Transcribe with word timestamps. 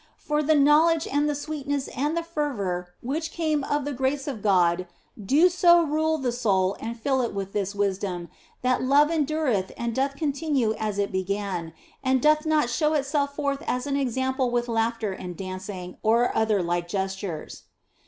For 0.17 0.41
the 0.41 0.55
know 0.55 0.87
ledge 0.87 1.05
and 1.07 1.29
the 1.29 1.35
sweetness 1.35 1.87
and 1.89 2.17
the 2.17 2.23
fervour 2.23 2.87
which 3.03 3.29
came 3.31 3.63
of 3.63 3.85
the 3.85 3.93
grace 3.93 4.27
of 4.27 4.41
God 4.41 4.87
do 5.23 5.47
so 5.47 5.83
rule 5.83 6.17
the 6.17 6.31
soul 6.31 6.75
and 6.79 6.99
fill 6.99 7.21
it 7.21 7.35
with 7.35 7.53
this 7.53 7.75
wisdom 7.75 8.27
that 8.63 8.81
love 8.81 9.11
endureth 9.11 9.71
and 9.77 9.93
doth 9.93 10.15
continue 10.15 10.73
as 10.79 10.97
it 10.97 11.11
began, 11.11 11.71
and 12.03 12.19
doth 12.19 12.47
not 12.47 12.67
show 12.71 12.93
itself 12.95 13.35
forth 13.35 13.61
as 13.67 13.85
an 13.85 13.95
example 13.95 14.49
with 14.49 14.67
laughter 14.67 15.11
and 15.11 15.37
dancing 15.37 15.97
or 16.01 16.35
other 16.35 16.63
like 16.63 16.87
gestures. 16.87 17.65